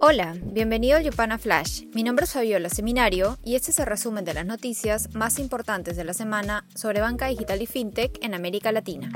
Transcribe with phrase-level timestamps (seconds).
[0.00, 1.82] Hola, bienvenido al Yupana Flash.
[1.92, 5.96] Mi nombre es Fabiola Seminario y este es el resumen de las noticias más importantes
[5.96, 9.10] de la semana sobre banca digital y fintech en América Latina.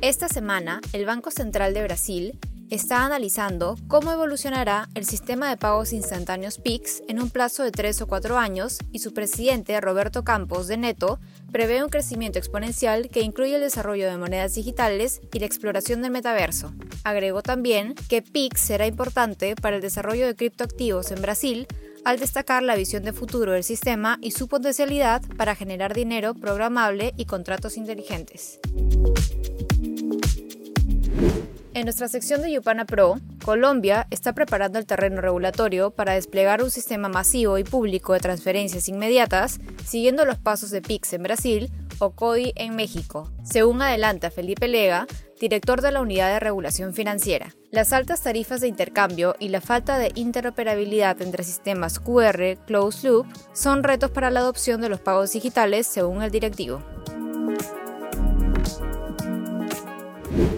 [0.00, 2.38] Esta semana, el Banco Central de Brasil
[2.74, 8.00] está analizando cómo evolucionará el sistema de pagos instantáneos PIX en un plazo de 3
[8.00, 11.20] o 4 años y su presidente, Roberto Campos de Neto,
[11.52, 16.12] prevé un crecimiento exponencial que incluye el desarrollo de monedas digitales y la exploración del
[16.12, 16.72] metaverso.
[17.04, 21.66] Agregó también que PIX será importante para el desarrollo de criptoactivos en Brasil,
[22.06, 27.12] al destacar la visión de futuro del sistema y su potencialidad para generar dinero programable
[27.18, 28.60] y contratos inteligentes.
[31.74, 36.70] En nuestra sección de Yupana Pro, Colombia está preparando el terreno regulatorio para desplegar un
[36.70, 42.10] sistema masivo y público de transferencias inmediatas, siguiendo los pasos de PIX en Brasil o
[42.10, 45.06] CODI en México, según adelanta Felipe Lega,
[45.40, 47.54] director de la Unidad de Regulación Financiera.
[47.70, 53.26] Las altas tarifas de intercambio y la falta de interoperabilidad entre sistemas QR closed loop
[53.54, 56.82] son retos para la adopción de los pagos digitales, según el directivo.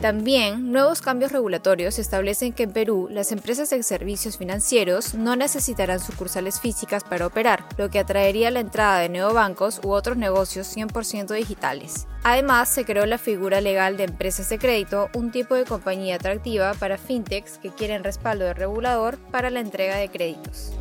[0.01, 5.99] También, nuevos cambios regulatorios establecen que en Perú las empresas de servicios financieros no necesitarán
[5.99, 11.35] sucursales físicas para operar, lo que atraería la entrada de neobancos u otros negocios 100%
[11.35, 12.07] digitales.
[12.23, 16.75] Además, se creó la figura legal de empresas de crédito, un tipo de compañía atractiva
[16.75, 20.73] para fintechs que quieren respaldo de regulador para la entrega de créditos.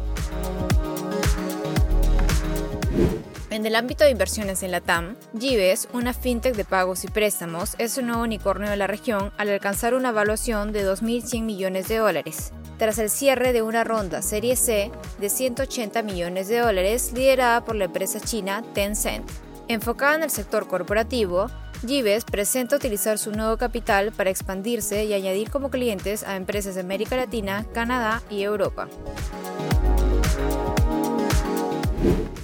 [3.53, 7.75] En el ámbito de inversiones en la TAM, Gives, una fintech de pagos y préstamos,
[7.77, 11.97] es un nuevo unicornio de la región al alcanzar una evaluación de 2.100 millones de
[11.97, 17.63] dólares, tras el cierre de una ronda Serie C de 180 millones de dólares liderada
[17.63, 19.29] por la empresa china Tencent.
[19.67, 21.45] Enfocada en el sector corporativo,
[21.85, 26.81] Gives presenta utilizar su nuevo capital para expandirse y añadir como clientes a empresas de
[26.81, 28.87] América Latina, Canadá y Europa.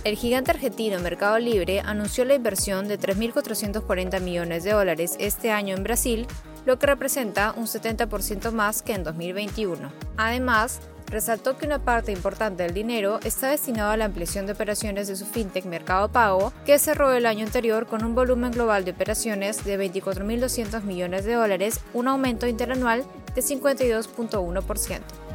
[0.05, 5.75] El gigante argentino Mercado Libre anunció la inversión de 3.440 millones de dólares este año
[5.75, 6.25] en Brasil,
[6.65, 9.91] lo que representa un 70% más que en 2021.
[10.15, 15.09] Además, resaltó que una parte importante del dinero está destinado a la ampliación de operaciones
[15.09, 18.91] de su fintech Mercado Pago, que cerró el año anterior con un volumen global de
[18.91, 23.03] operaciones de 24.200 millones de dólares, un aumento interanual
[23.35, 25.28] de 52.1%.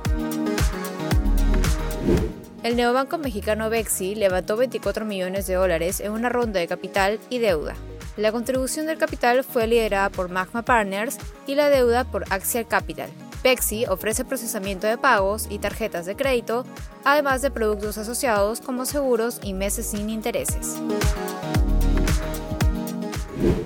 [2.65, 7.39] El neobanco mexicano Bexi levantó 24 millones de dólares en una ronda de capital y
[7.39, 7.75] deuda.
[8.17, 13.11] La contribución del capital fue liderada por Magma Partners y la deuda por Axial Capital.
[13.43, 16.65] Bexi ofrece procesamiento de pagos y tarjetas de crédito,
[17.05, 20.81] además de productos asociados como seguros y meses sin intereses.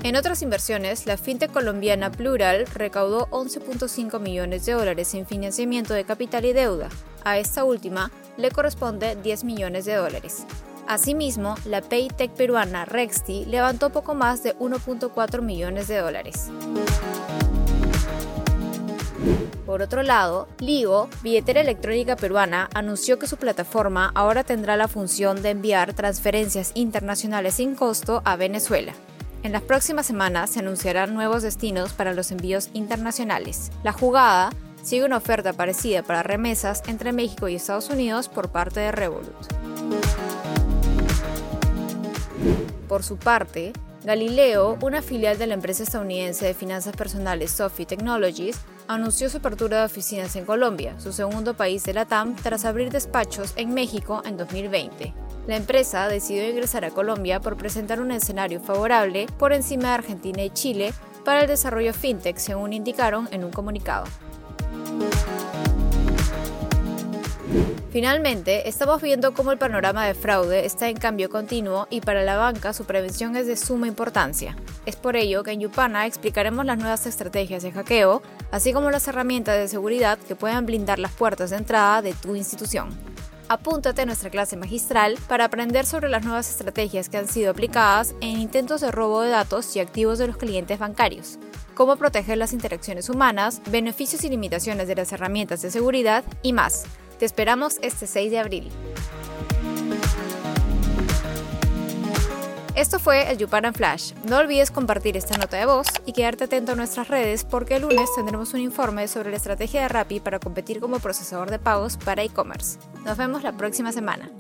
[0.02, 6.02] En otras inversiones, la fintech colombiana Plural recaudó 11.5 millones de dólares en financiamiento de
[6.02, 6.88] capital y deuda.
[7.22, 10.46] A esta última le corresponde 10 millones de dólares.
[10.86, 16.50] Asimismo, la Paytech peruana Rexti levantó poco más de 1.4 millones de dólares.
[19.66, 25.42] Por otro lado, Ligo, billetera electrónica peruana, anunció que su plataforma ahora tendrá la función
[25.42, 28.94] de enviar transferencias internacionales sin costo a Venezuela.
[29.42, 33.70] En las próximas semanas se anunciarán nuevos destinos para los envíos internacionales.
[33.82, 34.50] La jugada
[34.82, 39.46] sigue una oferta parecida para remesas entre México y Estados Unidos por parte de Revolut.
[42.88, 43.72] Por su parte,
[44.04, 49.80] Galileo, una filial de la empresa estadounidense de finanzas personales Sophie Technologies, anunció su apertura
[49.80, 54.22] de oficinas en Colombia, su segundo país de la TAM, tras abrir despachos en México
[54.24, 55.12] en 2020.
[55.46, 60.42] La empresa decidió ingresar a Colombia por presentar un escenario favorable por encima de Argentina
[60.42, 64.04] y Chile para el desarrollo fintech, según indicaron en un comunicado.
[67.90, 72.36] Finalmente, estamos viendo cómo el panorama de fraude está en cambio continuo y para la
[72.36, 74.56] banca su prevención es de suma importancia.
[74.84, 79.08] Es por ello que en Yupana explicaremos las nuevas estrategias de hackeo, así como las
[79.08, 82.90] herramientas de seguridad que puedan blindar las puertas de entrada de tu institución.
[83.48, 88.14] Apúntate a nuestra clase magistral para aprender sobre las nuevas estrategias que han sido aplicadas
[88.20, 91.38] en intentos de robo de datos y activos de los clientes bancarios
[91.78, 96.86] cómo proteger las interacciones humanas, beneficios y limitaciones de las herramientas de seguridad y más.
[97.18, 98.70] Te esperamos este 6 de abril.
[102.76, 104.12] Esto fue el Yuparan Flash.
[104.22, 107.82] No olvides compartir esta nota de voz y quedarte atento a nuestras redes porque el
[107.82, 111.96] lunes tendremos un informe sobre la estrategia de Rappi para competir como procesador de pagos
[111.96, 112.78] para e-commerce.
[113.04, 114.30] Nos vemos la próxima semana.